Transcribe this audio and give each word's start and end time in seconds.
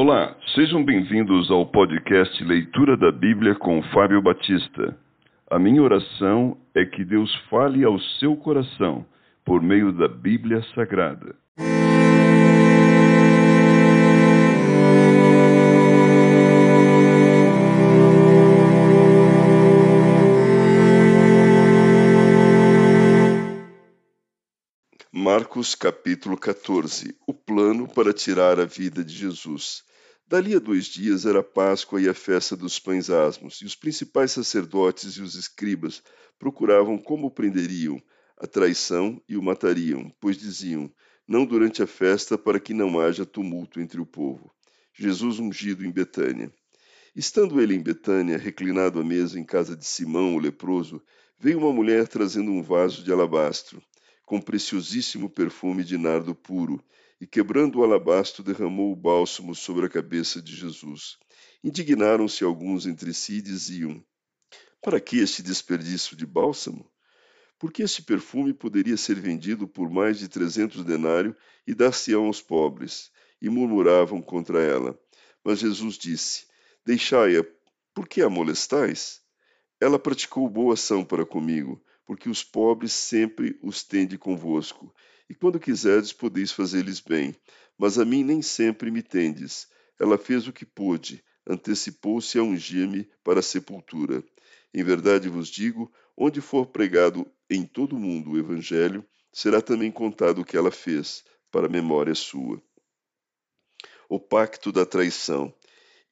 Olá, 0.00 0.32
sejam 0.54 0.84
bem-vindos 0.84 1.50
ao 1.50 1.66
podcast 1.66 2.44
Leitura 2.44 2.96
da 2.96 3.10
Bíblia 3.10 3.56
com 3.56 3.82
Fábio 3.92 4.22
Batista. 4.22 4.96
A 5.50 5.58
minha 5.58 5.82
oração 5.82 6.56
é 6.72 6.84
que 6.84 7.04
Deus 7.04 7.34
fale 7.50 7.82
ao 7.82 7.98
seu 8.20 8.36
coração 8.36 9.04
por 9.44 9.60
meio 9.60 9.90
da 9.90 10.06
Bíblia 10.06 10.62
Sagrada. 10.72 11.34
Marcos 25.12 25.74
capítulo 25.74 26.38
14 26.38 27.16
O 27.26 27.34
plano 27.34 27.88
para 27.88 28.12
tirar 28.12 28.60
a 28.60 28.64
vida 28.64 29.04
de 29.04 29.12
Jesus. 29.12 29.87
Dali 30.28 30.54
a 30.54 30.58
dois 30.58 30.84
dias 30.84 31.24
era 31.24 31.42
Páscoa 31.42 32.02
e 32.02 32.06
a 32.06 32.12
festa 32.12 32.54
dos 32.54 32.78
pães 32.78 33.08
asmos, 33.08 33.62
e 33.62 33.64
os 33.64 33.74
principais 33.74 34.30
sacerdotes 34.30 35.14
e 35.14 35.22
os 35.22 35.34
escribas 35.34 36.02
procuravam 36.38 36.98
como 36.98 37.30
prenderiam, 37.30 37.98
a 38.36 38.46
traição 38.46 39.18
e 39.26 39.38
o 39.38 39.42
matariam, 39.42 40.14
pois 40.20 40.36
diziam: 40.36 40.92
Não 41.26 41.46
durante 41.46 41.82
a 41.82 41.86
festa, 41.86 42.36
para 42.36 42.60
que 42.60 42.74
não 42.74 43.00
haja 43.00 43.24
tumulto 43.24 43.80
entre 43.80 44.02
o 44.02 44.04
povo. 44.04 44.52
Jesus 44.92 45.38
ungido 45.38 45.82
em 45.82 45.90
Betânia. 45.90 46.52
Estando 47.16 47.58
ele 47.58 47.74
em 47.74 47.82
Betânia, 47.82 48.36
reclinado 48.36 49.00
à 49.00 49.04
mesa 49.04 49.40
em 49.40 49.44
casa 49.44 49.74
de 49.74 49.86
Simão, 49.86 50.36
o 50.36 50.38
leproso, 50.38 51.02
veio 51.38 51.58
uma 51.58 51.72
mulher 51.72 52.06
trazendo 52.06 52.50
um 52.50 52.62
vaso 52.62 53.02
de 53.02 53.10
alabastro 53.10 53.82
com 54.26 54.42
preciosíssimo 54.42 55.30
perfume 55.30 55.82
de 55.82 55.96
nardo 55.96 56.34
puro, 56.34 56.84
e 57.20 57.26
quebrando 57.26 57.78
o 57.78 57.84
alabastro 57.84 58.42
derramou 58.42 58.92
o 58.92 58.96
bálsamo 58.96 59.54
sobre 59.54 59.86
a 59.86 59.88
cabeça 59.88 60.40
de 60.40 60.54
Jesus. 60.54 61.18
Indignaram-se 61.62 62.44
alguns 62.44 62.86
entre 62.86 63.12
si 63.12 63.38
e 63.38 63.42
diziam: 63.42 64.04
Para 64.82 65.00
que 65.00 65.18
este 65.18 65.42
desperdício 65.42 66.16
de 66.16 66.24
bálsamo? 66.24 66.90
Porque 67.58 67.82
este 67.82 68.02
perfume 68.02 68.54
poderia 68.54 68.96
ser 68.96 69.20
vendido 69.20 69.66
por 69.66 69.90
mais 69.90 70.18
de 70.18 70.28
trezentos 70.28 70.84
denários 70.84 71.34
e 71.66 71.74
dar-se-ão 71.74 72.26
aos 72.26 72.40
pobres. 72.40 73.10
E 73.40 73.48
murmuravam 73.48 74.20
contra 74.20 74.62
ela. 74.62 74.98
Mas 75.44 75.60
Jesus 75.60 75.96
disse: 75.96 76.46
Deixai-a, 76.84 77.44
por 77.94 78.08
que 78.08 78.22
a 78.22 78.28
molestais? 78.28 79.20
Ela 79.80 79.98
praticou 79.98 80.48
boa 80.48 80.74
ação 80.74 81.04
para 81.04 81.24
comigo 81.24 81.80
porque 82.08 82.30
os 82.30 82.42
pobres 82.42 82.94
sempre 82.94 83.58
os 83.62 83.84
tende 83.84 84.16
convosco, 84.16 84.94
e 85.28 85.34
quando 85.34 85.60
quiserdes 85.60 86.12
podeis 86.12 86.50
fazer-lhes 86.50 87.00
bem. 87.00 87.36
Mas 87.76 87.98
a 87.98 88.04
mim 88.04 88.24
nem 88.24 88.42
sempre 88.42 88.90
me 88.90 89.02
tendes. 89.02 89.68
Ela 90.00 90.16
fez 90.16 90.48
o 90.48 90.52
que 90.52 90.64
pôde, 90.64 91.22
antecipou-se 91.46 92.38
a 92.38 92.42
ungir-me 92.42 93.08
para 93.22 93.40
a 93.40 93.42
sepultura. 93.42 94.24
Em 94.72 94.82
verdade 94.82 95.28
vos 95.28 95.48
digo, 95.48 95.92
onde 96.16 96.40
for 96.40 96.66
pregado 96.66 97.26
em 97.48 97.64
todo 97.64 97.96
o 97.96 97.98
mundo 97.98 98.32
o 98.32 98.38
Evangelho, 98.38 99.04
será 99.32 99.60
também 99.60 99.90
contado 99.90 100.40
o 100.40 100.44
que 100.44 100.56
ela 100.56 100.70
fez, 100.70 101.24
para 101.50 101.68
memória 101.68 102.14
sua. 102.14 102.62
O 104.08 104.18
pacto 104.18 104.72
da 104.72 104.84
traição. 104.84 105.54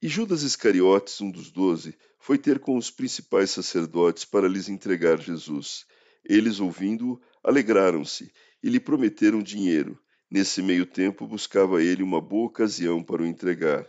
E 0.01 0.07
Judas 0.07 0.43
Iscariotes, 0.43 1.19
um 1.21 1.31
dos 1.31 1.51
doze, 1.51 1.97
foi 2.19 2.37
ter 2.37 2.59
com 2.59 2.77
os 2.77 2.91
principais 2.91 3.51
sacerdotes 3.51 4.25
para 4.25 4.47
lhes 4.47 4.69
entregar 4.69 5.19
Jesus. 5.19 5.85
Eles, 6.23 6.59
ouvindo-o, 6.59 7.21
alegraram-se 7.43 8.31
e 8.61 8.69
lhe 8.69 8.79
prometeram 8.79 9.41
dinheiro. 9.41 9.99
Nesse 10.29 10.61
meio 10.61 10.85
tempo, 10.85 11.25
buscava 11.25 11.81
ele 11.81 12.03
uma 12.03 12.19
boa 12.19 12.47
ocasião 12.47 13.03
para 13.03 13.21
o 13.21 13.25
entregar. 13.25 13.87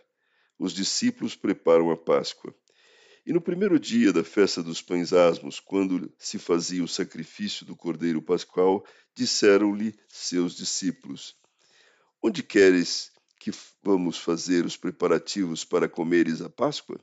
Os 0.59 0.73
discípulos 0.73 1.35
preparam 1.35 1.91
a 1.91 1.97
Páscoa. 1.97 2.55
E 3.27 3.33
no 3.33 3.41
primeiro 3.41 3.79
dia 3.79 4.13
da 4.13 4.25
festa 4.25 4.63
dos 4.63 4.81
pães 4.81 5.13
asmos, 5.13 5.61
quando 5.61 6.13
se 6.19 6.39
fazia 6.39 6.83
o 6.83 6.89
sacrifício 6.89 7.67
do 7.67 7.77
cordeiro 7.77 8.23
pascual, 8.23 8.85
disseram-lhe 9.15 9.95
seus 10.09 10.57
discípulos: 10.57 11.37
Onde 12.23 12.43
queres 12.43 13.13
que 13.39 13.51
vamos 13.83 14.17
fazer 14.19 14.65
os 14.65 14.77
preparativos 14.77 15.65
para 15.65 15.89
comeres 15.89 16.41
a 16.41 16.49
Páscoa? 16.49 16.99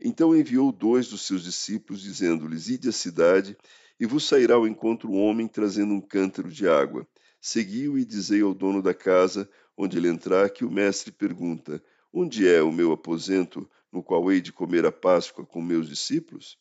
Então 0.00 0.36
enviou 0.36 0.72
dois 0.72 1.08
dos 1.08 1.22
seus 1.22 1.44
discípulos, 1.44 2.02
dizendo-lhes: 2.02 2.68
Ide 2.68 2.88
à 2.88 2.92
cidade, 2.92 3.56
e 4.02 4.04
vos 4.04 4.24
sairá 4.26 4.56
ao 4.56 4.66
encontro 4.66 5.08
um 5.08 5.22
homem 5.22 5.46
trazendo 5.46 5.94
um 5.94 6.00
cântaro 6.00 6.50
de 6.50 6.66
água. 6.66 7.06
Seguiu 7.40 7.96
e 7.96 8.04
dizei 8.04 8.42
ao 8.42 8.52
dono 8.52 8.82
da 8.82 8.92
casa, 8.92 9.48
onde 9.76 9.96
ele 9.96 10.08
entrar, 10.08 10.50
que 10.50 10.64
o 10.64 10.70
mestre 10.72 11.12
pergunta: 11.12 11.80
Onde 12.12 12.48
é 12.48 12.60
o 12.60 12.72
meu 12.72 12.90
aposento, 12.90 13.64
no 13.92 14.02
qual 14.02 14.32
hei 14.32 14.40
de 14.40 14.52
comer 14.52 14.84
a 14.84 14.90
Páscoa 14.90 15.46
com 15.46 15.62
meus 15.62 15.88
discípulos? 15.88 16.58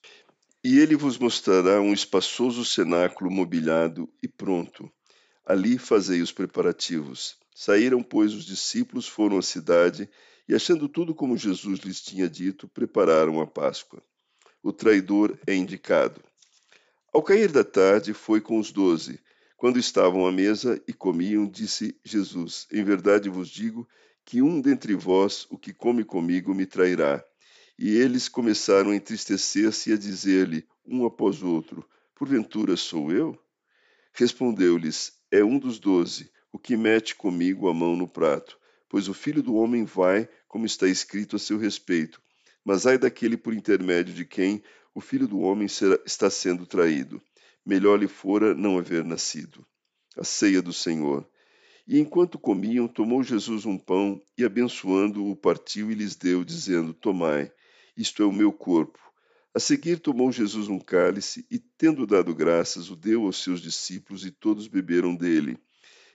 E 0.63 0.77
ele 0.77 0.95
vos 0.95 1.17
mostrará 1.17 1.81
um 1.81 1.91
espaçoso 1.91 2.63
cenáculo 2.63 3.31
mobiliado 3.31 4.07
e 4.21 4.27
pronto. 4.27 4.87
Ali 5.43 5.79
fazei 5.79 6.21
os 6.21 6.31
preparativos. 6.31 7.37
Saíram, 7.55 8.03
pois, 8.03 8.35
os 8.35 8.45
discípulos, 8.45 9.07
foram 9.07 9.39
à 9.39 9.41
cidade 9.41 10.07
e, 10.47 10.53
achando 10.53 10.87
tudo 10.87 11.15
como 11.15 11.35
Jesus 11.35 11.79
lhes 11.79 12.01
tinha 12.01 12.29
dito, 12.29 12.67
prepararam 12.67 13.41
a 13.41 13.47
Páscoa. 13.47 13.99
O 14.61 14.71
traidor 14.71 15.39
é 15.47 15.55
indicado. 15.55 16.21
Ao 17.13 17.21
cair 17.21 17.51
da 17.51 17.63
tarde, 17.63 18.13
foi 18.13 18.39
com 18.39 18.57
os 18.57 18.71
doze. 18.71 19.19
Quando 19.57 19.77
estavam 19.77 20.25
à 20.25 20.31
mesa 20.31 20.81
e 20.87 20.93
comiam, 20.93 21.45
disse 21.45 21.99
Jesus: 22.05 22.67
Em 22.71 22.85
verdade 22.85 23.27
vos 23.27 23.49
digo 23.49 23.85
que 24.23 24.41
um 24.41 24.61
dentre 24.61 24.95
vós, 24.95 25.45
o 25.49 25.57
que 25.57 25.73
come 25.73 26.05
comigo, 26.05 26.55
me 26.55 26.65
trairá. 26.65 27.21
E 27.77 27.89
eles 27.97 28.29
começaram 28.29 28.91
a 28.91 28.95
entristecer-se 28.95 29.89
e 29.89 29.93
a 29.93 29.97
dizer-lhe, 29.97 30.65
um 30.85 31.05
após 31.05 31.43
outro: 31.43 31.85
Porventura 32.15 32.77
sou 32.77 33.11
eu? 33.11 33.37
Respondeu-lhes: 34.13 35.11
É 35.29 35.43
um 35.43 35.59
dos 35.59 35.79
doze 35.79 36.31
o 36.49 36.57
que 36.57 36.77
mete 36.77 37.13
comigo 37.13 37.67
a 37.67 37.73
mão 37.73 37.93
no 37.93 38.07
prato. 38.07 38.57
Pois 38.87 39.09
o 39.09 39.13
filho 39.13 39.43
do 39.43 39.55
homem 39.55 39.83
vai, 39.83 40.29
como 40.47 40.65
está 40.65 40.87
escrito 40.87 41.35
a 41.35 41.39
seu 41.39 41.57
respeito. 41.57 42.21
Mas 42.63 42.85
ai 42.85 42.97
daquele 42.97 43.35
por 43.35 43.53
intermédio 43.53 44.13
de 44.13 44.23
quem 44.23 44.63
o 44.93 45.01
filho 45.01 45.27
do 45.27 45.39
homem 45.39 45.67
será, 45.67 45.99
está 46.05 46.29
sendo 46.29 46.65
traído. 46.65 47.21
Melhor 47.65 47.99
lhe 47.99 48.07
fora 48.07 48.53
não 48.53 48.77
haver 48.77 49.03
nascido. 49.03 49.65
A 50.17 50.23
ceia 50.23 50.61
do 50.61 50.73
Senhor. 50.73 51.27
E 51.87 51.99
enquanto 51.99 52.37
comiam, 52.37 52.87
tomou 52.87 53.23
Jesus 53.23 53.65
um 53.65 53.77
pão 53.77 54.21
e, 54.37 54.43
abençoando-o, 54.43 55.35
partiu 55.35 55.91
e 55.91 55.93
lhes 55.93 56.15
deu, 56.15 56.43
dizendo: 56.43 56.93
Tomai, 56.93 57.51
isto 57.95 58.21
é 58.21 58.25
o 58.25 58.31
meu 58.31 58.51
corpo. 58.51 58.99
A 59.53 59.59
seguir, 59.59 59.99
tomou 59.99 60.31
Jesus 60.31 60.67
um 60.67 60.79
cálice 60.79 61.45
e, 61.51 61.59
tendo 61.59 62.07
dado 62.07 62.33
graças, 62.33 62.89
o 62.89 62.95
deu 62.95 63.25
aos 63.25 63.43
seus 63.43 63.61
discípulos 63.61 64.25
e 64.25 64.31
todos 64.31 64.67
beberam 64.67 65.15
dele. 65.15 65.57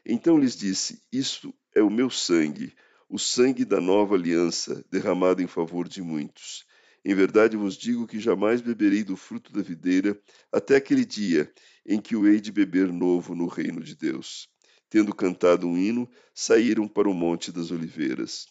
Então 0.04 0.38
lhes 0.38 0.56
disse: 0.56 1.03
Isto 1.12 1.54
é 1.75 1.82
o 1.82 1.91
meu 1.91 2.09
sangue, 2.09 2.72
o 3.09 3.19
sangue 3.19 3.65
da 3.65 3.81
nova 3.81 4.15
aliança, 4.15 4.84
derramado 4.91 5.42
em 5.42 5.47
favor 5.47 5.88
de 5.88 6.00
muitos. 6.00 6.65
Em 7.09 7.15
verdade 7.15 7.56
vos 7.56 7.77
digo 7.77 8.05
que 8.05 8.19
jamais 8.19 8.61
beberei 8.61 9.05
do 9.05 9.17
fruto 9.17 9.53
da 9.53 9.62
videira 9.62 10.21
até 10.50 10.75
aquele 10.75 11.05
dia 11.05 11.49
em 11.87 12.00
que 12.00 12.17
o 12.17 12.27
hei 12.27 12.41
de 12.41 12.50
beber 12.50 12.93
novo 12.93 13.33
no 13.33 13.47
reino 13.47 13.81
de 13.81 13.94
Deus. 13.94 14.49
Tendo 14.91 15.15
cantado 15.15 15.69
um 15.69 15.78
hino, 15.78 16.11
saíram 16.34 16.89
para 16.89 17.09
o 17.09 17.15
Monte 17.15 17.53
das 17.53 17.71
Oliveiras. 17.71 18.49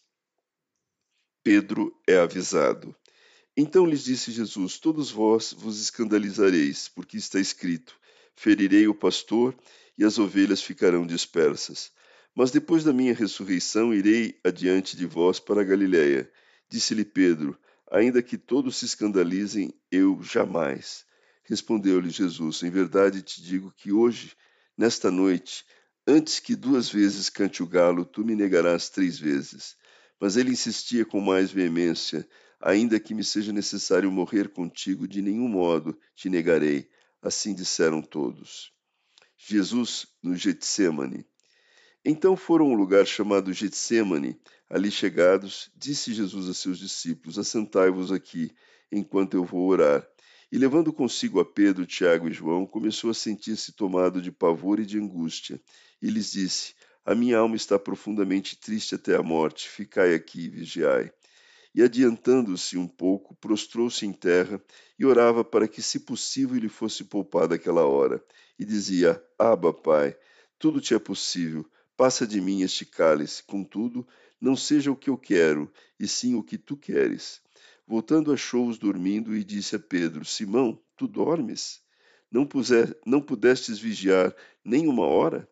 Pedro 1.44 1.94
é 2.08 2.18
avisado. 2.18 2.96
Então 3.58 3.86
lhes 3.86 4.06
disse 4.06 4.32
Jesus: 4.32 4.80
Todos 4.80 5.12
vós 5.12 5.52
vos 5.52 5.82
escandalizareis, 5.82 6.88
porque 6.88 7.18
está 7.18 7.42
escrito: 7.42 8.00
Ferirei 8.38 8.88
o 8.88 8.96
pastor 8.96 9.54
e 9.98 10.06
as 10.06 10.18
ovelhas 10.18 10.62
ficarão 10.62 11.06
dispersas. 11.06 11.92
Mas 12.34 12.52
depois 12.52 12.86
da 12.86 12.94
minha 12.94 13.14
ressurreição 13.14 13.94
irei 13.94 14.40
adiante 14.46 14.96
de 14.96 15.06
vós 15.06 15.42
para 15.42 15.60
a 15.60 15.66
Galiléia. 15.66 16.32
Disse-lhe 16.70 17.04
Pedro: 17.04 17.60
Ainda 17.92 18.22
que 18.22 18.38
todos 18.38 18.78
se 18.78 18.86
escandalizem, 18.86 19.74
eu 19.92 20.22
jamais. 20.24 21.06
Respondeu-lhe 21.44 22.10
Jesus: 22.10 22.64
Em 22.64 22.70
verdade 22.70 23.22
te 23.22 23.42
digo 23.42 23.72
que 23.72 23.92
hoje, 23.92 24.36
nesta 24.78 25.12
noite, 25.12 25.66
antes 26.08 26.40
que 26.40 26.56
duas 26.56 26.90
vezes 26.90 27.30
cante 27.30 27.62
o 27.62 27.68
galo, 27.68 28.04
tu 28.04 28.26
me 28.26 28.36
negarás 28.36 28.90
três 28.90 29.20
vezes. 29.20 29.76
Mas 30.20 30.38
ele 30.38 30.52
insistia 30.52 31.06
com 31.06 31.22
mais 31.22 31.52
veemência: 31.52 32.28
Ainda 32.60 33.00
que 33.00 33.14
me 33.14 33.24
seja 33.24 33.54
necessário 33.54 34.12
morrer 34.12 34.50
contigo, 34.50 35.08
de 35.08 35.22
nenhum 35.22 35.48
modo 35.48 35.98
te 36.16 36.30
negarei. 36.30 36.90
Assim 37.22 37.54
disseram 37.54 38.02
todos. 38.02 38.72
Jesus 39.38 40.08
no 40.24 40.36
Getsemane. 40.36 41.26
Então 42.08 42.38
foram 42.38 42.68
a 42.68 42.70
um 42.70 42.76
lugar 42.76 43.08
chamado 43.08 43.52
Getsemane. 43.52 44.40
Ali 44.70 44.92
chegados, 44.92 45.72
disse 45.76 46.14
Jesus 46.14 46.48
a 46.48 46.54
seus 46.54 46.78
discípulos: 46.78 47.40
Assentai-vos 47.40 48.12
aqui, 48.12 48.52
enquanto 48.92 49.34
eu 49.34 49.44
vou 49.44 49.68
orar. 49.68 50.08
E 50.52 50.58
levando 50.60 50.94
consigo 50.94 51.40
a 51.40 51.46
Pedro, 51.46 51.84
Tiago 51.84 52.28
e 52.28 52.32
João, 52.32 52.68
começou 52.68 53.10
a 53.10 53.14
sentir-se 53.14 53.72
tomado 53.72 54.22
de 54.22 54.32
pavor 54.32 54.80
e 54.80 54.86
de 54.86 55.00
angústia. 55.00 55.60
E 56.00 56.12
lhes 56.12 56.34
disse: 56.34 56.76
A 57.04 57.16
minha 57.16 57.40
alma 57.40 57.56
está 57.56 57.80
profundamente 57.80 58.56
triste 58.56 58.94
até 58.94 59.16
a 59.16 59.24
morte. 59.24 59.68
Ficai 59.68 60.14
aqui 60.14 60.46
e 60.46 60.50
vigiai. 60.50 61.12
E 61.74 61.82
adiantando-se 61.82 62.78
um 62.78 62.88
pouco, 62.88 63.36
prostrou-se 63.36 64.06
em 64.06 64.14
terra 64.14 64.62
e 65.00 65.06
orava 65.06 65.44
para 65.44 65.68
que, 65.68 65.82
se 65.82 66.02
possível, 66.02 66.58
lhe 66.60 66.70
fosse 66.70 67.04
poupada 67.04 67.56
aquela 67.56 67.84
hora. 67.86 68.24
E 68.60 68.64
dizia: 68.64 69.20
Abba, 69.40 69.74
Pai, 69.74 70.16
tudo 70.60 70.80
te 70.80 70.94
é 70.94 71.00
possível. 71.00 71.66
Passa 71.98 72.28
de 72.28 72.42
mim 72.42 72.62
este 72.62 72.86
cálice. 72.86 73.42
Contudo, 73.44 74.06
não 74.40 74.56
seja 74.56 74.92
o 74.92 74.96
que 74.96 75.10
eu 75.10 75.18
quero, 75.18 75.72
e 76.00 76.08
sim 76.08 76.36
o 76.36 76.44
que 76.44 76.58
tu 76.58 76.76
queres. 76.76 77.42
Voltando, 77.88 78.34
achou-os 78.34 78.78
dormindo 78.78 79.36
e 79.36 79.44
disse 79.44 79.76
a 79.76 79.80
Pedro: 79.80 80.26
Simão, 80.26 80.78
tu 80.98 81.08
dormes? 81.08 81.82
Não, 82.30 82.46
puser, 82.46 82.98
não 83.06 83.22
pudestes 83.22 83.80
vigiar 83.80 84.36
nem 84.64 84.88
uma 84.88 85.06
hora? 85.06 85.48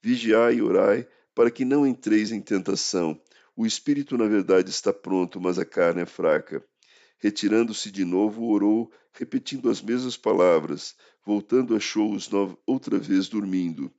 Vigiai 0.00 0.54
e 0.56 0.62
orai, 0.62 1.06
para 1.34 1.50
que 1.50 1.64
não 1.64 1.86
entreis 1.86 2.32
em 2.32 2.40
tentação. 2.40 3.20
O 3.54 3.66
espírito, 3.66 4.16
na 4.16 4.26
verdade, 4.26 4.70
está 4.70 4.92
pronto, 4.92 5.40
mas 5.40 5.58
a 5.58 5.64
carne 5.64 6.02
é 6.02 6.06
fraca. 6.06 6.64
Retirando-se 7.18 7.90
de 7.90 8.04
novo, 8.04 8.46
orou, 8.46 8.90
repetindo 9.12 9.68
as 9.68 9.82
mesmas 9.82 10.16
palavras. 10.16 10.96
Voltando, 11.24 11.76
achou-os 11.76 12.30
outra 12.66 12.98
vez 12.98 13.28
dormindo, 13.28 13.92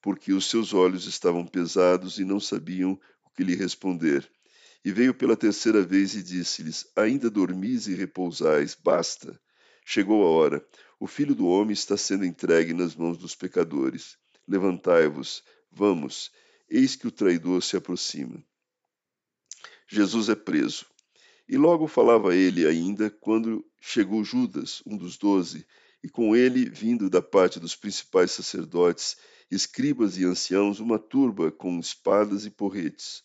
porque 0.00 0.32
os 0.32 0.48
seus 0.48 0.72
olhos 0.72 1.06
estavam 1.06 1.46
pesados 1.46 2.18
e 2.18 2.24
não 2.24 2.40
sabiam 2.40 2.98
o 3.24 3.30
que 3.30 3.44
lhe 3.44 3.54
responder. 3.54 4.30
E 4.84 4.90
veio 4.90 5.12
pela 5.12 5.36
terceira 5.36 5.82
vez 5.82 6.14
e 6.14 6.22
disse-lhes: 6.22 6.86
Ainda 6.96 7.28
dormis 7.28 7.86
e 7.86 7.94
repousais, 7.94 8.74
basta. 8.74 9.38
Chegou 9.84 10.22
a 10.22 10.30
hora. 10.30 10.66
O 10.98 11.06
filho 11.06 11.34
do 11.34 11.46
homem 11.46 11.72
está 11.72 11.96
sendo 11.96 12.24
entregue 12.24 12.72
nas 12.72 12.94
mãos 12.94 13.18
dos 13.18 13.34
pecadores. 13.34 14.16
Levantai-vos, 14.46 15.42
vamos, 15.70 16.30
eis 16.68 16.96
que 16.96 17.06
o 17.06 17.10
traidor 17.10 17.62
se 17.62 17.76
aproxima. 17.76 18.42
Jesus 19.88 20.28
é 20.28 20.34
preso. 20.34 20.86
E 21.48 21.56
logo 21.56 21.88
falava 21.88 22.34
ele 22.34 22.66
ainda 22.66 23.10
quando 23.10 23.66
chegou 23.80 24.22
Judas, 24.22 24.82
um 24.86 24.96
dos 24.96 25.18
doze, 25.18 25.66
e 26.02 26.08
com 26.08 26.36
ele, 26.36 26.68
vindo 26.70 27.10
da 27.10 27.20
parte 27.20 27.58
dos 27.58 27.74
principais 27.74 28.30
sacerdotes, 28.30 29.16
escribas 29.50 30.16
e 30.16 30.24
anciãos, 30.24 30.80
uma 30.80 30.98
turba 30.98 31.50
com 31.50 31.78
espadas 31.78 32.46
e 32.46 32.50
porretes. 32.50 33.22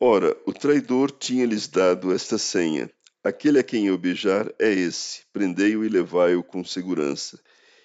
Ora, 0.00 0.36
o 0.44 0.52
traidor 0.52 1.10
tinha-lhes 1.10 1.68
dado 1.68 2.12
esta 2.12 2.36
senha: 2.36 2.90
Aquele 3.22 3.60
a 3.60 3.62
quem 3.62 3.86
eu 3.86 3.96
beijar 3.96 4.52
é 4.58 4.72
esse, 4.72 5.22
prendei-o 5.32 5.84
e 5.84 5.88
levai-o 5.88 6.42
com 6.42 6.64
segurança. 6.64 7.40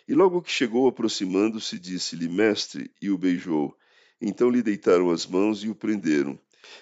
E 0.08 0.16
logo 0.16 0.42
que 0.42 0.50
chegou 0.50 0.88
aproximando-se, 0.88 1.78
disse-lhe, 1.78 2.28
Mestre, 2.28 2.90
e 3.02 3.12
o 3.12 3.18
beijou. 3.18 3.78
Então 4.20 4.50
lhe 4.50 4.64
deitaram 4.64 5.12
as 5.12 5.28
mãos 5.28 5.64
e 5.64 5.70
o 5.70 5.76
prenderam. 5.76 6.40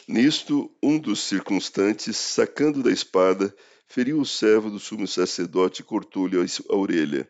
Nisto, 0.07 0.71
um 0.81 0.97
dos 0.97 1.19
circunstantes, 1.19 2.15
sacando 2.15 2.81
da 2.81 2.91
espada, 2.91 3.53
feriu 3.87 4.19
o 4.19 4.25
servo 4.25 4.69
do 4.69 4.79
sumo 4.79 5.07
sacerdote 5.07 5.81
e 5.81 5.83
cortou-lhe 5.83 6.37
a 6.37 6.75
orelha. 6.75 7.29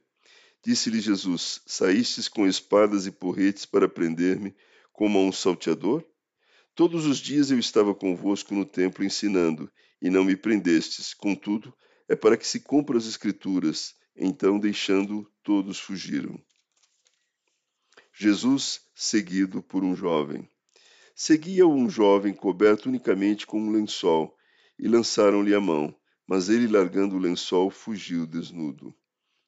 Disse-lhe 0.66 1.00
Jesus: 1.00 1.62
Saístes 1.68 2.28
com 2.28 2.48
espadas 2.48 3.06
e 3.06 3.12
porretes 3.12 3.68
para 3.68 3.88
prender-me, 3.88 4.56
como 4.92 5.20
a 5.20 5.22
um 5.22 5.32
salteador? 5.32 6.04
Todos 6.74 7.06
os 7.06 7.20
dias 7.20 7.52
eu 7.52 7.60
estava 7.60 7.94
convosco 7.94 8.56
no 8.56 8.66
templo 8.66 9.06
ensinando, 9.06 9.72
e 10.02 10.10
não 10.10 10.24
me 10.24 10.36
prendestes. 10.36 11.14
Contudo, 11.14 11.72
é 12.10 12.16
para 12.16 12.36
que 12.36 12.48
se 12.48 12.60
cumpra 12.60 12.98
as 12.98 13.06
Escrituras. 13.06 13.94
Então, 14.16 14.60
deixando, 14.60 15.32
todos 15.44 15.80
fugiram. 15.80 16.36
Jesus, 18.12 18.82
seguido 18.96 19.62
por 19.62 19.84
um 19.84 19.96
jovem. 19.96 20.50
Seguia-o 21.14 21.72
um 21.72 21.88
jovem 21.88 22.34
coberto 22.34 22.90
unicamente 22.90 23.46
com 23.46 23.62
um 23.62 23.72
lençol, 23.72 24.36
e 24.80 24.88
lançaram-lhe 24.88 25.54
a 25.54 25.62
mão, 25.62 25.96
mas 26.26 26.50
ele, 26.50 26.68
largando 26.68 27.18
o 27.18 27.20
lençol, 27.20 27.70
fugiu 27.70 28.26
desnudo. 28.26 28.96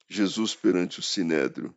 Jesus 0.07 0.56
perante 0.56 1.00
o 1.00 1.04
sinédrio. 1.04 1.75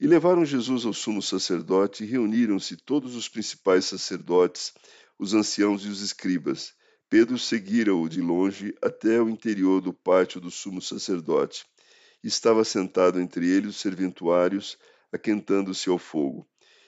E 0.00 0.06
levaram 0.06 0.44
Jesus 0.44 0.84
ao 0.84 0.92
sumo 0.92 1.22
sacerdote, 1.22 2.04
e 2.04 2.06
reuniram-se 2.06 2.76
todos 2.76 3.14
os 3.14 3.28
principais 3.28 3.84
sacerdotes, 3.84 4.72
os 5.18 5.34
anciãos 5.34 5.84
e 5.84 5.88
os 5.88 6.00
escribas. 6.00 6.72
Pedro 7.08 7.38
seguira-o 7.38 8.08
de 8.08 8.20
longe 8.20 8.74
até 8.82 9.20
o 9.20 9.28
interior 9.28 9.80
do 9.80 9.92
pátio 9.92 10.40
do 10.40 10.50
sumo 10.50 10.80
sacerdote. 10.80 11.64
Estava 12.22 12.64
sentado 12.64 13.20
entre 13.20 13.48
eles 13.48 13.76
os 13.76 13.80
serventuários, 13.80 14.78
aquentando-se 15.12 15.88
ao 15.88 15.98
fogo. 15.98 16.46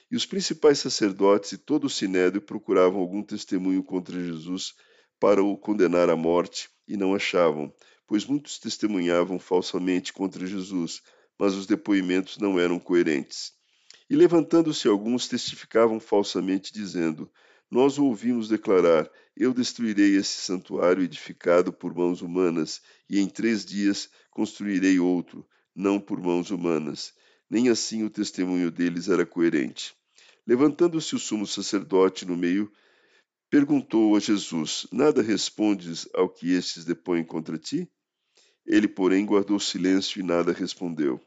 E 0.09 0.15
os 0.15 0.25
principais 0.25 0.79
sacerdotes 0.79 1.51
e 1.51 1.57
todo 1.57 1.85
o 1.85 1.89
sinédrio 1.89 2.41
procuravam 2.41 2.99
algum 2.99 3.21
testemunho 3.21 3.83
contra 3.83 4.19
Jesus 4.21 4.73
para 5.19 5.43
o 5.43 5.57
condenar 5.57 6.09
à 6.09 6.15
morte 6.15 6.69
e 6.87 6.95
não 6.95 7.13
achavam, 7.13 7.73
pois 8.07 8.25
muitos 8.25 8.57
testemunhavam 8.57 9.37
falsamente 9.37 10.13
contra 10.13 10.47
Jesus, 10.47 11.01
mas 11.37 11.53
os 11.53 11.67
depoimentos 11.67 12.37
não 12.37 12.59
eram 12.59 12.79
coerentes. 12.79 13.51
E 14.09 14.15
levantando-se 14.15 14.87
alguns 14.87 15.27
testificavam 15.27 15.99
falsamente, 15.99 16.73
dizendo: 16.73 17.29
Nós 17.69 17.97
o 17.97 18.05
ouvimos 18.05 18.47
declarar: 18.47 19.07
Eu 19.35 19.53
destruirei 19.53 20.15
esse 20.15 20.41
santuário 20.41 21.03
edificado 21.03 21.71
por 21.73 21.93
mãos 21.93 22.21
humanas, 22.21 22.81
e 23.09 23.19
em 23.19 23.27
três 23.27 23.65
dias 23.65 24.09
construirei 24.31 24.99
outro, 24.99 25.45
não 25.75 25.99
por 25.99 26.19
mãos 26.19 26.49
humanas 26.49 27.13
nem 27.49 27.69
assim 27.69 28.03
o 28.03 28.09
testemunho 28.09 28.69
deles 28.69 29.07
era 29.07 29.25
coerente. 29.25 29.95
Levantando-se 30.45 31.15
o 31.15 31.19
sumo 31.19 31.45
sacerdote 31.45 32.25
no 32.25 32.35
meio, 32.35 32.71
perguntou 33.49 34.15
a 34.15 34.19
Jesus: 34.19 34.87
Nada 34.91 35.21
respondes 35.21 36.07
ao 36.13 36.29
que 36.29 36.51
estes 36.51 36.85
depõem 36.85 37.23
contra 37.23 37.57
ti? 37.57 37.89
Ele, 38.67 38.87
porém, 38.87 39.25
guardou 39.25 39.57
silêncio 39.59 40.19
e 40.19 40.23
nada 40.23 40.51
respondeu. 40.51 41.21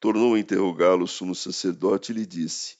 Tornou 0.00 0.34
a 0.34 0.40
interrogá-lo 0.40 1.04
o 1.04 1.08
sumo 1.08 1.36
sacerdote 1.36 2.10
e 2.10 2.16
lhe 2.16 2.26
disse: 2.26 2.76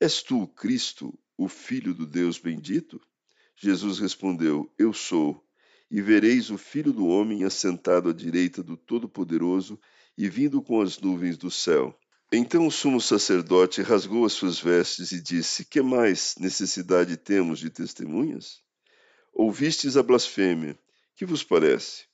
És 0.00 0.22
tu 0.22 0.42
o 0.42 0.48
Cristo, 0.48 1.12
o 1.36 1.48
Filho 1.48 1.92
do 1.92 2.06
Deus 2.06 2.38
bendito? 2.38 2.98
Jesus 3.54 3.98
respondeu: 3.98 4.72
Eu 4.78 4.94
sou. 4.94 5.44
E 5.90 6.00
vereis 6.00 6.50
o 6.50 6.56
Filho 6.56 6.90
do 6.90 7.06
Homem 7.06 7.44
assentado 7.44 8.08
à 8.08 8.12
direita 8.14 8.62
do 8.62 8.78
Todo-Poderoso 8.78 9.78
e 10.16 10.26
vindo 10.26 10.62
com 10.62 10.80
as 10.80 10.98
nuvens 10.98 11.36
do 11.36 11.50
céu. 11.50 11.94
Então 12.32 12.66
o 12.66 12.70
sumo 12.70 12.98
sacerdote 12.98 13.82
rasgou 13.82 14.24
as 14.24 14.32
suas 14.32 14.58
vestes 14.58 15.12
e 15.12 15.20
disse: 15.20 15.66
Que 15.66 15.82
mais 15.82 16.34
necessidade 16.40 17.18
temos 17.18 17.58
de 17.58 17.68
testemunhas? 17.68 18.62
Ouvistes 19.34 19.98
a 19.98 20.02
blasfêmia. 20.02 20.78
Que 21.14 21.26
vos 21.26 21.44
parece? 21.44 22.10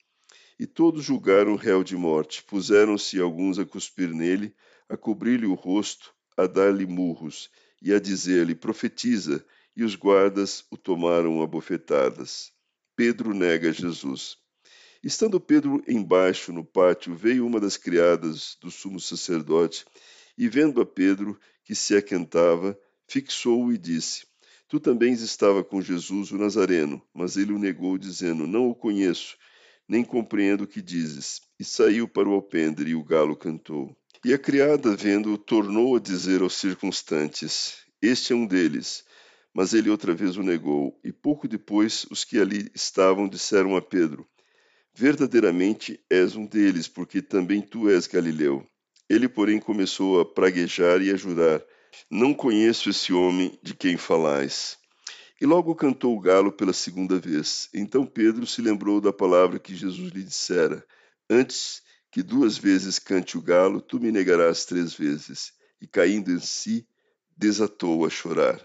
E 0.58 0.66
todos 0.66 1.04
julgaram 1.04 1.52
o 1.52 1.56
réu 1.56 1.84
de 1.84 1.96
morte. 1.96 2.42
Puseram-se 2.42 3.20
alguns 3.20 3.58
a 3.58 3.64
cuspir 3.64 4.12
nele, 4.12 4.52
a 4.88 4.96
cobrir-lhe 4.96 5.46
o 5.46 5.54
rosto, 5.54 6.12
a 6.36 6.46
dar-lhe 6.46 6.86
murros 6.86 7.48
e 7.80 7.94
a 7.94 8.00
dizer-lhe: 8.00 8.54
Profetiza. 8.54 9.44
E 9.76 9.84
os 9.84 9.94
guardas 9.94 10.64
o 10.72 10.76
tomaram 10.76 11.40
a 11.40 11.46
bofetadas. 11.46 12.50
Pedro 12.96 13.32
nega 13.32 13.72
Jesus. 13.72 14.36
Estando 15.04 15.38
Pedro 15.38 15.80
embaixo 15.86 16.52
no 16.52 16.64
pátio, 16.64 17.14
veio 17.14 17.46
uma 17.46 17.60
das 17.60 17.76
criadas 17.76 18.56
do 18.60 18.72
sumo 18.72 18.98
sacerdote 18.98 19.84
e, 20.36 20.48
vendo 20.48 20.80
a 20.80 20.86
Pedro 20.86 21.38
que 21.62 21.76
se 21.76 21.94
aquentava, 21.94 22.76
fixou-o 23.06 23.72
e 23.72 23.78
disse: 23.78 24.26
Tu 24.66 24.80
também 24.80 25.12
estava 25.12 25.62
com 25.62 25.80
Jesus 25.80 26.32
o 26.32 26.38
Nazareno. 26.38 27.00
Mas 27.14 27.36
ele 27.36 27.52
o 27.52 27.58
negou, 27.58 27.96
dizendo: 27.96 28.46
Não 28.46 28.68
o 28.68 28.74
conheço, 28.74 29.36
nem 29.88 30.04
compreendo 30.04 30.64
o 30.64 30.66
que 30.66 30.82
dizes. 30.82 31.40
E 31.58 31.64
saiu 31.64 32.06
para 32.06 32.28
o 32.28 32.34
alpendre, 32.34 32.90
e 32.90 32.94
o 32.94 33.02
galo 33.02 33.34
cantou. 33.34 33.96
E 34.24 34.34
a 34.34 34.38
criada, 34.38 34.94
vendo-o, 34.94 35.38
tornou 35.38 35.96
a 35.96 36.00
dizer 36.00 36.42
aos 36.42 36.54
circunstantes: 36.54 37.78
Este 38.02 38.32
é 38.32 38.36
um 38.36 38.46
deles. 38.46 39.04
Mas 39.54 39.72
ele 39.72 39.90
outra 39.90 40.14
vez 40.14 40.36
o 40.36 40.42
negou. 40.42 40.98
E 41.02 41.10
pouco 41.10 41.48
depois, 41.48 42.04
os 42.10 42.24
que 42.24 42.38
ali 42.38 42.70
estavam 42.74 43.28
disseram 43.28 43.76
a 43.76 43.82
Pedro: 43.82 44.28
Verdadeiramente 44.94 46.00
és 46.10 46.36
um 46.36 46.44
deles, 46.44 46.88
porque 46.88 47.22
também 47.22 47.62
tu 47.62 47.88
és 47.88 48.06
Galileu. 48.06 48.66
Ele, 49.08 49.28
porém, 49.28 49.58
começou 49.58 50.20
a 50.20 50.24
praguejar 50.24 51.00
e 51.00 51.10
a 51.10 51.16
jurar: 51.16 51.62
Não 52.10 52.34
conheço 52.34 52.90
esse 52.90 53.12
homem 53.12 53.58
de 53.62 53.74
quem 53.74 53.96
falais. 53.96 54.76
E 55.40 55.46
logo 55.46 55.74
cantou 55.74 56.16
o 56.16 56.20
galo 56.20 56.50
pela 56.50 56.72
segunda 56.72 57.18
vez. 57.18 57.68
Então 57.72 58.04
Pedro 58.04 58.46
se 58.46 58.60
lembrou 58.60 59.00
da 59.00 59.12
palavra 59.12 59.58
que 59.58 59.74
Jesus 59.74 60.12
lhe 60.12 60.24
dissera: 60.24 60.84
Antes 61.30 61.82
que 62.10 62.22
duas 62.22 62.58
vezes 62.58 62.98
cante 62.98 63.38
o 63.38 63.42
galo, 63.42 63.80
tu 63.80 64.00
me 64.00 64.10
negarás 64.10 64.64
três 64.64 64.94
vezes. 64.94 65.52
E 65.80 65.86
caindo 65.86 66.32
em 66.32 66.40
si, 66.40 66.86
desatou 67.36 68.04
a 68.04 68.10
chorar. 68.10 68.60